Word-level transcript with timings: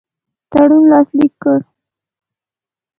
تړون 0.51 0.83
لاسلیک 0.91 1.33
کړ. 1.43 1.59